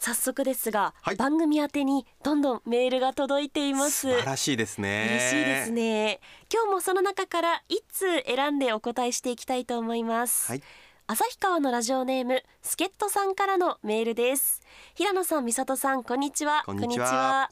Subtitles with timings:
[0.00, 1.16] 早速ですが、はい。
[1.16, 4.08] 番組宛てにどんどんメールが届いています。
[4.08, 5.06] 素晴らしいですね。
[5.10, 6.20] 嬉しいですね。
[6.52, 10.62] 今日もその中から一通選んでお答えしていきたいと思います、はい。
[11.06, 14.62] 旭川のラジオネーム助っ人さんからのメールです。
[14.94, 16.62] 平野さん美里さんこんにちは。
[16.64, 17.50] こんにちは。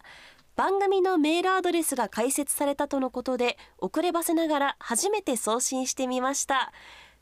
[0.57, 6.73] 番組のメールアドレスが開設されたとのことで遅ればせながら初めて送信してみました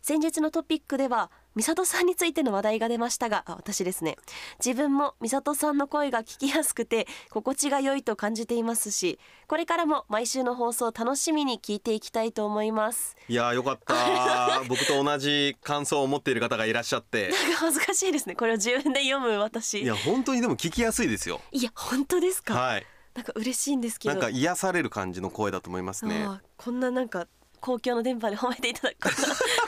[0.07, 4.17] 先日のトピックでは美里さんについての話題が出ましたがあ私ですね。
[4.65, 13.17] 自分も美里さんの声が聞きやすくて心地が良いと感じていますしこれからも毎週の放送を楽しみに聞いていきたいと思います。
[13.29, 17.31] いやーよかった 僕と同じ感想を持っている方がいらっしゃって。
[17.31, 18.37] なんか恥ずかしいですね。
[18.37, 19.83] これを自分で読む私。
[19.83, 21.41] いや本当にでも聞きやすいですよ。
[21.51, 22.87] いや本当ですか、はい。
[23.17, 24.15] なんか嬉しいんですけど。
[24.15, 26.29] なんか癒される感じの声だと思いますね。
[26.59, 27.27] こんななんか
[27.67, 29.23] 公共の電波で褒めていただくこ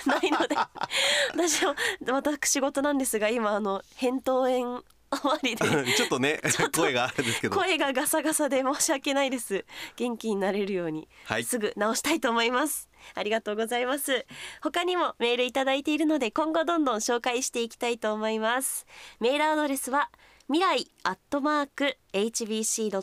[0.04, 0.54] とはないので
[1.34, 1.74] 私も
[2.12, 6.41] 私事なんですが今あの扁桃炎終わりでちょっとね
[6.72, 7.56] 声があるんですけど。
[7.56, 9.64] 声がガサガサで申し訳ないです。
[9.96, 11.44] 元気になれるように、はい。
[11.44, 12.88] すぐ直したいと思います。
[13.14, 14.26] ありがとうございます。
[14.60, 18.86] 他にもメールいただいているので今後どんどん紹介していきたいと思います。
[19.19, 20.10] メールアドレスは
[20.46, 23.00] 未来アットマーク hbc.co.jp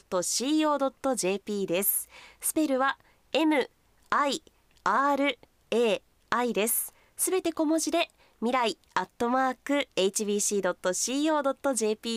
[1.66, 2.08] です。
[2.40, 3.00] スペルは
[3.34, 3.68] m
[4.12, 4.44] i
[4.88, 5.40] r
[5.72, 6.94] a i です。
[7.18, 8.08] すべて小文字で
[8.40, 11.42] 未来アットマーク hbc.co.jp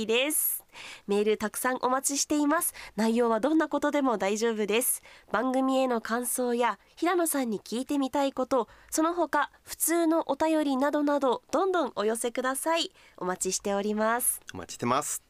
[0.07, 0.67] です。
[1.07, 2.75] メールたくさんお待ちしています。
[2.95, 5.01] 内容はどんなことでも大丈夫です。
[5.33, 12.93] 番組への感想や平野さんに聞いてみたいことその他普通のお便りなどなどどんどんお寄せください。
[13.17, 14.43] お待ちしております。
[14.53, 15.23] お待ちしてます。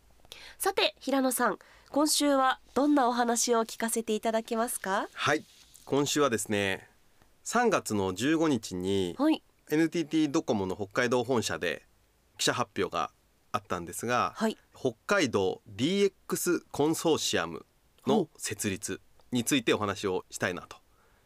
[0.59, 1.61] さて平野さん
[1.91, 5.07] 今週はどんなお話を聞かせていただけますか？
[5.13, 5.45] はい。
[5.85, 6.88] 今週はですね
[7.49, 9.43] 3月の15日にはい。
[9.71, 11.83] NTT ドコモの北海道本社で
[12.37, 13.11] 記者発表が
[13.53, 14.59] あったんですが、はい。
[14.79, 17.65] 北海道 DX コンソーシアム
[18.07, 19.01] の設立
[19.33, 20.77] についてお話をしたいなと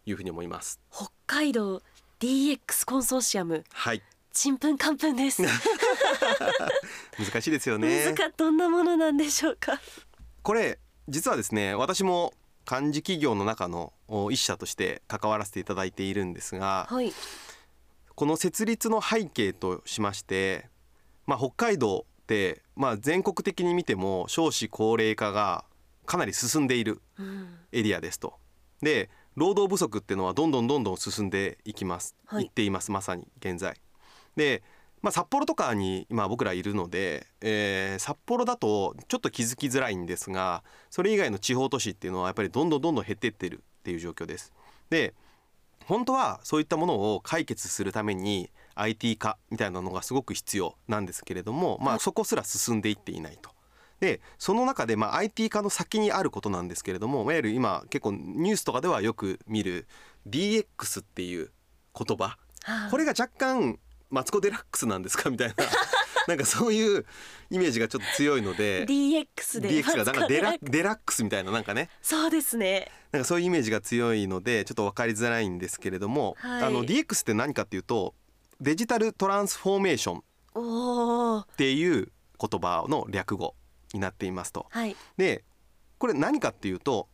[0.06, 0.78] いうふうに思います。
[0.92, 1.82] 北海道
[2.20, 3.64] DX コンソーシアム。
[3.72, 4.00] はい、
[4.32, 5.42] ちんぷんかんぷんです、
[7.18, 8.04] 難しいですよね。
[8.14, 9.80] 難どんなものなんでしょうか？
[10.44, 10.78] これ
[11.08, 12.32] 実はですね、私も
[12.64, 17.12] 漢字企業の中のお一社として関わらせていただいているんですが、はい
[18.14, 20.68] この設立の背景としまして、
[21.26, 25.64] まあ、北海道って、まあ、全国的に見ても少子高齢化が
[26.04, 28.34] かなり進んでいるうんエリアですと。
[28.82, 33.80] で労働不足っていうのはどんどんどんどん進んでいきます、はいい、っていますまさに現在。
[34.36, 34.62] で、
[35.02, 44.52] まあ、札幌とかに今僕らいるので、えー札幌だとちょっと気づきづらいんですがそれ以外の地方都市っていうのはやっぱりどんどんどんどん減っていってるっていう状況です。
[44.90, 45.14] で
[45.84, 53.50] 本当はそういったものを解決するために IT 化みたいなのがすごく必要なんですけれども、まあ、そこすら進んでいっていないと。
[54.00, 59.86] でその中でまあ IT 化の先にあることなんですけれどもいわゆる今結構ニュースとかではよく見る
[60.28, 61.52] DX っていう
[61.96, 63.78] 言葉はあこれが若干
[64.12, 65.30] マツコ・デラックスなんですか？
[65.30, 65.54] みたいな。
[66.28, 67.04] なんかそういう
[67.50, 68.86] イメージがちょっと強いので。
[68.86, 69.68] DX で。
[69.70, 71.88] DX がなんかデラデラックスみたいななんかね。
[72.00, 72.88] そうですね。
[73.10, 76.62] なんかそういうイメージが強いのでちょっと分かりづらいんですけれども、はい。
[76.62, 78.14] あの DX って何かっていうと
[78.60, 80.22] デジタルトランスフォーメーション。
[81.40, 83.54] っていう言葉の略語
[83.94, 84.66] になっていますと。
[84.70, 84.94] はい。
[85.16, 85.44] で
[85.98, 87.08] これ何かっていうと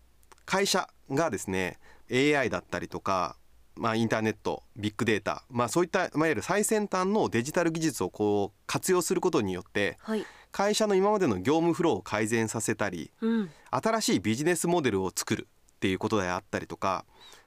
[0.45, 1.79] 会社がですね
[2.11, 3.37] AI だったりとか、
[3.79, 10.27] まあ、インターネットビッグデータ、まあ、そういったいわゆる最先端のデジタル技術をこう活用することによってはい。
[10.51, 13.51] 会社の今までの業務フローを改善させたりうん。
[13.71, 15.47] 新しいビジネスモデルを作る
[15.77, 17.05] っていうことであったりとか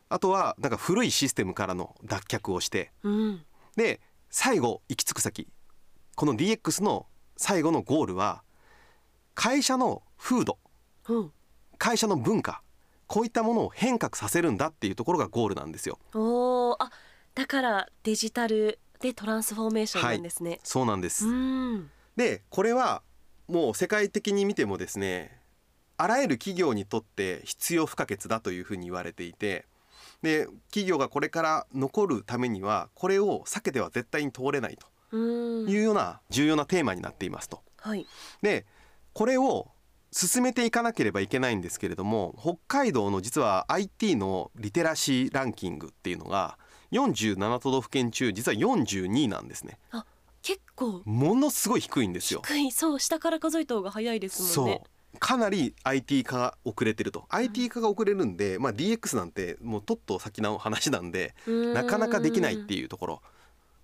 [0.07, 3.41] あとはなんか古いシステムからの脱却をしてうん。
[3.75, 3.99] で
[4.29, 5.47] 最後行き着く先
[6.15, 8.43] この DX の最後のゴールは
[9.35, 10.57] 会社の風土
[11.09, 11.31] うん。
[11.77, 12.61] 会社の文化
[13.11, 15.99] こういったものを変革させるんだっていうところがゴールなんですよ。
[16.13, 16.89] おおあ
[17.35, 21.27] だからデジタルでトランスフォーメーションなんですね、そうなんです。
[21.27, 23.01] うんでこれは
[23.49, 25.41] もう世界的に見てもですね
[25.97, 29.65] あらゆる企業にとって必要不可欠だというふうに言われていて
[30.21, 37.61] で企業がこれから残るためにはこれを避けては絶対に通れないとうんいうような重要なテーマになっていますと。
[37.77, 38.07] はい
[38.41, 38.65] で
[39.13, 39.67] これを
[40.11, 46.57] 進めていかなければいけないんですけれども北海道の実は IT のリテラシーランキングっていうのが
[46.91, 49.79] 47都道府県中実は42位なんですね。
[49.91, 50.05] あ
[50.41, 51.01] 結構。
[51.05, 52.41] ものすごい低いんですよ。
[52.45, 52.71] 低い。
[52.71, 54.81] そう下から数えた方が早いですもんね。
[54.81, 55.19] そう。
[55.19, 63.21] かなり IT 化が遅れてると、IT 化が遅れるんで、まあ、DX なんてもうとっと先の話なんでなかなかできないっていうところ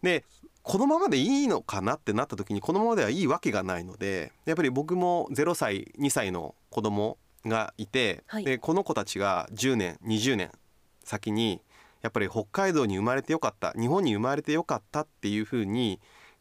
[0.02, 0.26] で
[0.64, 8.44] このままでいいのかなってなった時にこのままではいいわけがないのでやっぱり僕も0歳2歳の子供がいて、はい。
[8.44, 10.52] でこの子たちが10年20年
[11.04, 11.62] 先に
[12.02, 16.00] やっぱり北海道に生まれてよかった日本に生まれてよかったっていうふうに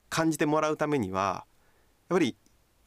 [0.09, 1.47] 感じてもらうためには
[2.09, 2.37] やっぱり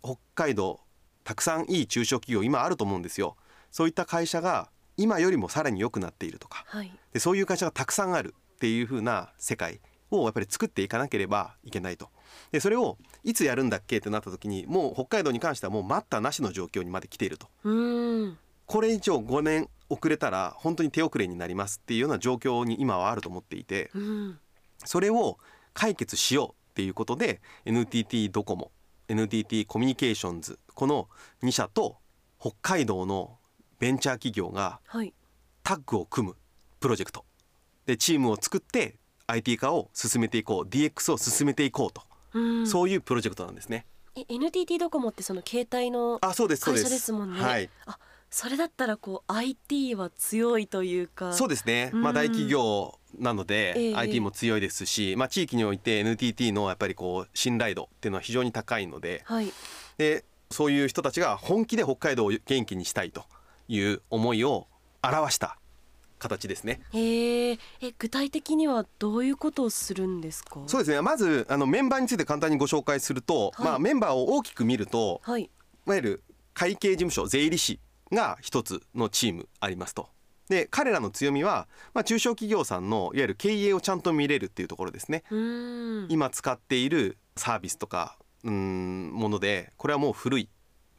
[0.03, 0.79] 北海道
[1.23, 3.37] たくさんいい中小企業今あると思うんですよ。
[3.71, 6.65] そういった会社が今よりもさらに良くなっているとか。
[6.67, 6.91] はい。
[7.13, 9.79] でそういう会社がたくさんあるっていう風な世界
[10.11, 12.09] をやっぱり作っていかなければいけないと。
[12.51, 17.47] でそれをいつやるんだっけってなった時にもう北海道に関してはもう待ったなしの状況にまで来ていると。
[18.65, 23.91] これ以上5年遅れたら本当に手遅れになりますっていうような状況に今はあると思っていて。
[23.93, 24.39] うん。
[24.85, 25.37] それを
[25.73, 28.71] 解決しようっていうことで NTT ドコモ
[29.09, 31.09] NTT コミュニケーションズこの
[31.43, 31.97] 2社と
[32.39, 33.37] 北海道の
[33.79, 35.13] ベンチャー企業がはい。
[35.63, 36.35] タッグを組む
[36.79, 37.25] プロジェクト。
[37.85, 38.95] でチームを作って
[39.29, 42.01] IT 化を進めていこう DX を進めていこうと、
[42.33, 42.67] うん。
[42.67, 43.85] そういうプロジェクトなんですね。
[44.15, 47.41] え NTT ドコモってその携帯のあそうですそう会社ですもんね。
[47.41, 47.99] はい、あ
[48.29, 51.33] それだったらこう IT は強いというか。
[51.33, 53.95] そうですね、まあ、うん大企業なので、ええ。
[53.95, 59.51] IT も強いですし、まあ、地域において NTT のやっぱりこう信頼度っていうのは非常に高いのではい。
[59.97, 63.25] でそういう人たちが本気で北海道を元気にしたいと
[63.67, 64.67] いう思いを
[65.03, 65.58] 表した
[66.19, 66.81] 形ですね。
[66.93, 70.59] へーえ具体的にはどういうことをするんですか？
[70.67, 75.49] そうですねまずあのメンバーについて簡単にご紹介すると、はいまあ、メンバーを大きく見るとはいい
[75.85, 76.23] わゆる
[76.53, 77.79] 会計事務所税理士
[78.11, 80.09] が一つのチームありますと。
[80.49, 85.23] で彼らの強みは、まあ、中小企業さんのいわゆる経営をちゃんと見れるっていうところですね。
[86.09, 90.49] 今使っているサービスとかうーんものでこれはもう古い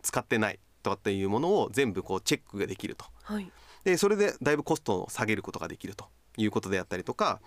[0.02, 3.05] 使ってないとかっていうものを全部こうチェックができると。
[3.23, 3.50] はい
[3.85, 6.06] でそれでだいぶコストを下げることができると
[6.37, 7.41] いうことであったりとか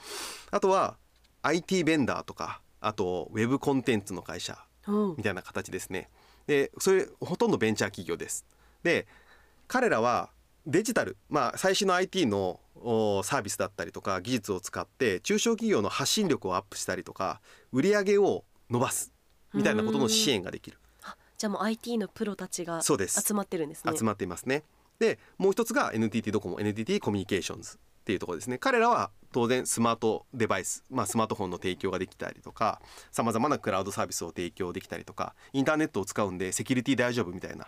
[0.51, 0.97] あとは
[1.43, 4.57] IT ベンダーとかあとウェブコンテンツの会社
[5.17, 6.09] みたいな形ですね。
[6.47, 8.45] でそれほとんどベンチャー企業です。
[8.83, 9.07] で
[9.67, 10.29] 彼らは
[10.65, 17.41] デジタル、まあ、最新の IT のおサービスだったりとか技術を使って中小企業の発信力をアップしたりとか
[17.71, 19.13] 売り上げを伸ばす
[19.53, 24.63] みたいなことの支援ができるあじゃあもう IT のプロたちがそうです集まってるんですね集まっていますね。
[24.99, 28.57] でもう一つが NTT ドコモ NTT コミュニケーションズっていうところですね。
[28.57, 32.81] 彼らは当然スマートデバイス、まあ、スマートフォンの提供ができたりとか
[33.11, 37.65] さまざまなクラウドサービスを提供できたりとかインターネットを使うんでセキュリティ大丈夫みたいな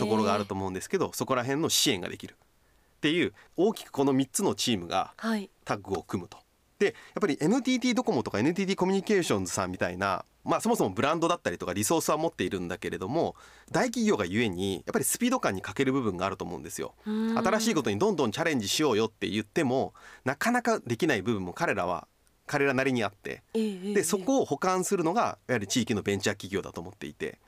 [0.00, 5.50] ところがあると思うんですけど、そこら辺の支援ができるっていう大きくこの3つのチームがはい。
[5.64, 6.38] タッグを組むと。
[6.78, 13.36] でやっぱり NTT ドコモとか NTT コミュニケーションズさんみたいな、まあ、そもそもブランドだったりとかリソースは持っているんだけれども
[13.70, 16.94] 大企業がゆえにやっぱりスピード感に欠ける部分があると思うんですよ。
[17.04, 19.94] 新しいことにどんどんチャレンジしようよって言っても
[20.24, 22.08] なかなかできない部分も彼らは
[22.46, 23.42] 彼らなりにあって。
[23.54, 27.38] でそこを補完するのがやはり地域のベンチャー企業だと思っていて。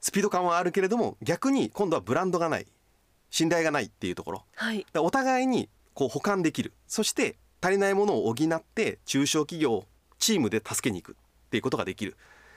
[0.00, 2.66] スピード感はあるけれども逆に今度はブランドがない
[3.30, 4.44] 信頼がないっていうところ。
[4.54, 4.86] はい。
[4.92, 6.72] でお互いにこう補完できる。
[6.86, 9.84] そして足りないものを補って中小企業
[10.18, 12.16] チームで助けに行くっていうことができる。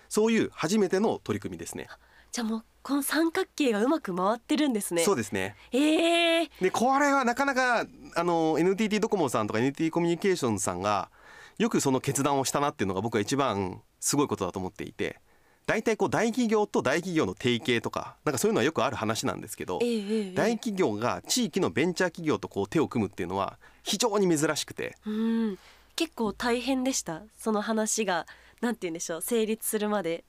[0.10, 1.88] そういう初めての取り組みですね。
[2.32, 5.04] じゃあもうこの三角形がうまく回ってるんですね。
[5.04, 5.56] そうですね。
[5.72, 6.50] ええ。
[6.60, 11.10] でこれはなかなかあの NTT ドコモさんとか NTT コミュニケーションズさんが
[11.58, 15.20] よくその決断をしたなっていうのが僕は一番すごいことだと思っていて
[15.68, 20.34] 大体こう大企業と大企業の提携とかなんかそういうのはよくある話なんですけどええええ。
[20.34, 24.96] 大企業が地域のベンチャー企業とこう手を組むっていうのは非常に珍しくて。
[25.06, 25.58] うん。
[25.96, 27.24] 結構大変でした？
[27.38, 28.26] その話が
[28.62, 29.22] なんて言うんでしょう？
[29.22, 30.24] 成立するまで。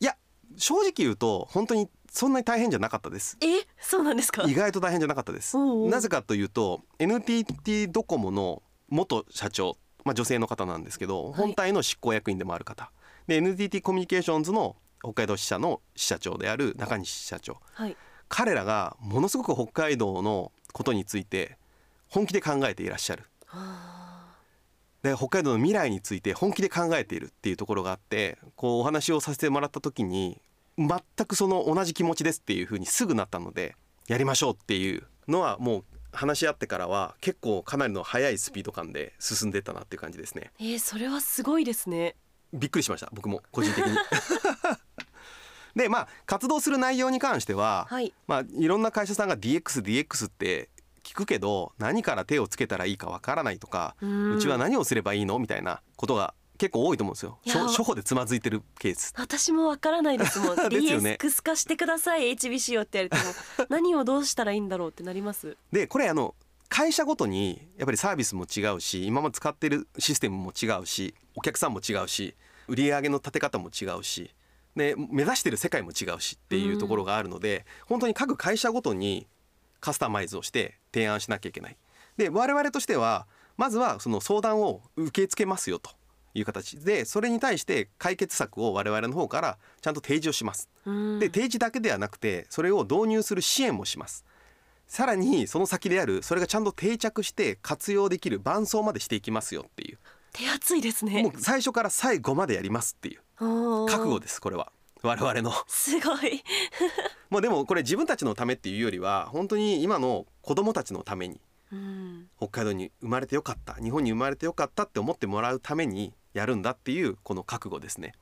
[0.00, 0.16] いや
[0.56, 3.36] 正直言うと本当にそんなに大変じゃなかったです。
[3.40, 3.66] え？
[3.78, 4.44] そうなんですか？
[4.44, 5.56] 意外と大変じゃなかったです。
[5.58, 11.32] なぜかというと NTT ドコモの元社長、まあ、女性の方なんですけどい。
[11.36, 12.90] 本体の執行役員でもある方、
[13.26, 17.58] で NTT コミュニケーションズの北海道支社の支社長である中西社長。
[17.72, 17.96] はい。
[18.28, 21.58] 彼らがものすごく北海道のことについて
[22.14, 23.24] 本気で考えていらっしゃる。
[23.48, 24.36] あ
[25.02, 30.40] で北海道の未来について本気で考えているっていうところがあってこうお話をさせてもらった時に
[30.78, 40.52] 全くその同じ気持ちですっていうふうにすぐなったのでやりましょうっていうのはもう話し合ってからは結構かなりの速いスピード感で進んでったなっていう感じですね。
[40.60, 42.14] ーえーそれはすごいですね。
[42.52, 43.96] びっくりしました僕も個人的に。
[45.74, 48.14] でまあ活動する内容に関しては、はい。
[48.28, 50.70] まあ、いろんな会社さんが DXDX DX って
[51.04, 54.36] 聞くけど何から手をつけたらいいかわからないとかうん。
[54.36, 57.38] うちは何をすればいいのみたいなことが結構多いと思うんですよ。
[57.46, 59.12] 初初歩でつまずいてるケース。
[59.16, 60.56] 私もわからないですもん。
[60.70, 61.18] ですよね。
[61.20, 63.66] DX 化してください HBC をって言われても。
[63.68, 65.56] 何をどうしたらいいんだろうってなります。
[65.70, 66.34] でこれあの
[66.68, 72.34] 会社ごとにやっぱりサービスも違うし今まで使ってるシステムも違うしお客さんも違うし
[72.66, 74.34] 売り上げの立て方も違うし
[74.76, 79.26] で目指してる世界も違うしっていうところがあるので、本当に各会社ごとに
[79.80, 81.76] カスタマイズをして提案しなきゃいけない。
[82.16, 85.90] で我々としてはまずはその相談を受け付けますよと
[86.34, 86.78] いう形。
[86.78, 90.68] でそれに対して解決策を我々の方からちゃんと提示をします。
[90.84, 91.18] うん。
[91.18, 94.24] で提示だけではなくてそれを導入する支援もします。
[94.86, 99.98] さらにその先であるそれがちゃんと定着して活用できる伴走までしていきますよっていう。
[100.32, 101.22] 手厚いですね。
[101.22, 103.20] もう最初から最後までやりますっていう。
[103.38, 104.70] 覚悟ですこれは
[105.04, 105.52] 我々の。
[105.66, 106.42] すごい。
[107.28, 112.28] もうでもこれ自分たちのためっていうよりは本当に今の子供たちのためにうん。
[112.38, 118.14] 北海道に生まれてよかった日本に生まれてよかったって思ってもらうためにやるんだっていうこの覚悟ですね。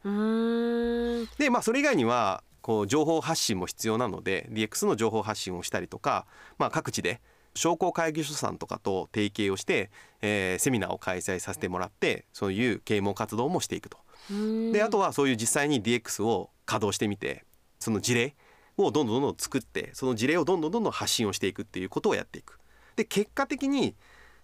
[1.38, 6.26] でまあそれ以外にはこう情報発信も必要なので DX の情報発信をしたりとか、
[6.58, 7.20] まあ、各地で
[7.54, 9.90] 商工会議所さんとかと提携をして、
[10.22, 13.98] えーセミナーを開催させてもらってそういう啓蒙活動もしていくと。
[14.72, 17.44] であとはそういう実際に DX を稼働してみて
[17.78, 18.34] その事例
[18.76, 22.58] をどんどんどんどん作ってその事例をどんどんどんどん発信をしていくっていうことをやっていく。
[22.96, 23.94] で結果的に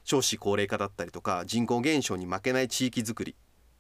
[0.04, 3.37] 少子高齢化だったりとか人口減少に負けない地域づくり、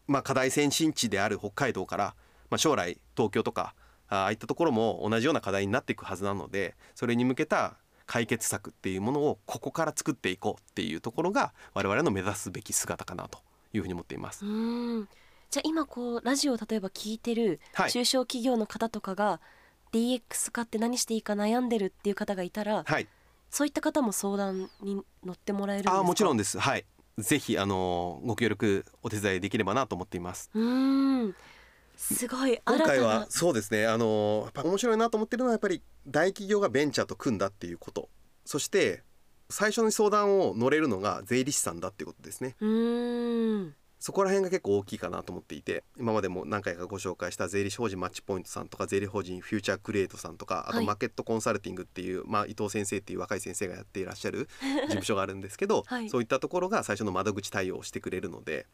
[0.06, 2.14] まあ、課題先進地である北海道から、
[2.50, 3.74] まあ、将来東京とか
[4.08, 7.76] あああいったところも同じような課題になっていくはずなのでそれに向けた
[8.06, 13.38] 解決策っていうものをここから作っていこうっていうところが我々の目指すべき姿かなと
[13.72, 14.44] いうふうに思っています。
[15.50, 19.40] じゃあ今こうラジオを例えば聞いてるはい中小企業の方とかが
[19.92, 23.08] DX 化って何していいか悩んでるっていう方がいたらはい
[23.50, 26.00] そういった方も相談に乗ってもらえるんですか？
[26.00, 26.58] あもちろんでです。
[26.58, 26.84] はい。
[27.16, 30.50] ぜひあのご協力お手伝いできればなと思っています。
[30.54, 31.34] うーん
[31.96, 33.86] すごい今新たな回はそうですね。
[33.86, 38.10] あのやっぱ面白いなと思ってるのはやっぱり大企業がベンチャーと組んだっていうこと。
[38.44, 39.02] そして
[39.50, 42.54] 最初に相談を乗れるのが税理士さんだっていうことですね。
[42.60, 50.80] うーんそこら辺が結構大きいかなと思っていて今までも何回かご紹介した税理士法人マッチポイントさんとか税理法人フューチャークリエイトさんとかあはい。
[50.80, 56.08] とマーケットコンサルティングっていう、まあ、伊藤先生っていう若い先生がやっていらっしゃる 事務所があるんですけど、はい。
[56.10, 58.66] そういったところが最初の窓口対応をしてくれるので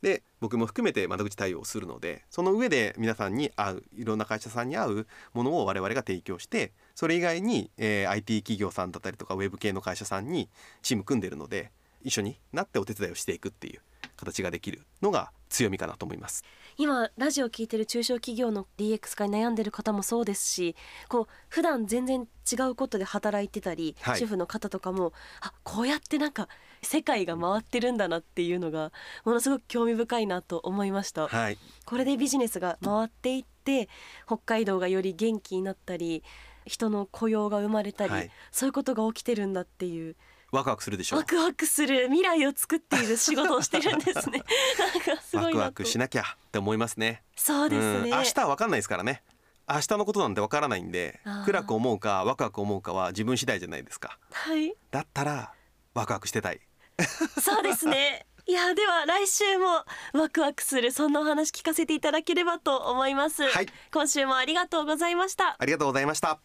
[0.00, 10.48] で僕も含めて窓口対応をするのでその上で皆さんに合ういろんな会社さんに合うものを我々が提供してそれ以外に、えー IT 企業さんだったりとかウェブ系の会社さんに
[10.82, 11.70] チーム組んでるので
[12.02, 13.80] 一緒になってお手伝いをしていくっていう
[14.24, 16.44] 形ができるのが強みかなと思います。
[16.78, 20.74] 今ラジオを聞いてる中小企業の DX 化に悩んでる方もそうですし
[21.08, 26.48] こう普段全然違うことで働いてたり、はい主婦の方とかもあこうやってなんか
[26.82, 28.92] 世界が回ってるんだなっていうのが
[29.24, 31.28] ものすごく興味深いなと思いました。
[31.28, 33.88] はい、これでビジネスが回っていって
[34.26, 36.22] 北海道がより元気になったり
[36.64, 40.16] 人の雇用が生まれたり、はいそういうことが起きてるんだっていう
[40.52, 41.16] ワクワクするでしょ？
[41.16, 41.24] うワ。
[41.24, 42.06] クワクする。
[42.06, 44.44] 未来を作っている仕事をしてるんですね。
[44.78, 47.24] なんかすごいワクワクしなきゃって思いますね。
[47.34, 49.22] そうですね、ん、明日は分かんないですからね。
[49.68, 54.18] 明日のことなんて分からないんで暗く思うかワクワク思うかは自分次第じゃないですか。
[54.32, 54.74] はい。
[54.90, 55.52] だったら
[55.94, 56.60] ワクワクしてたい。
[57.40, 58.26] そうですね。
[58.44, 60.92] いやでは来週もワクワクする。
[60.92, 63.68] そんなお話聞かせていただければと思います、はい。
[63.92, 65.56] 今週もありがとうございました。
[65.58, 66.38] ありがとうございました。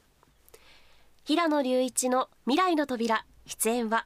[1.26, 4.06] 平野隆一の未来の扉出演は？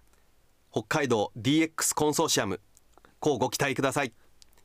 [0.71, 2.62] 北海道 DX コンソーシアム。
[3.19, 4.13] こうご期待ください。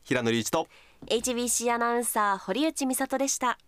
[0.04, 0.68] 平野隆一と
[1.06, 3.58] HBC アナウンサー堀内美里でした